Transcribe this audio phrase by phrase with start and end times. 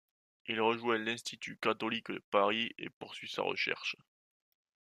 [0.47, 3.95] Il rejoint l’Institut catholique de Paris et poursuit sa recherche.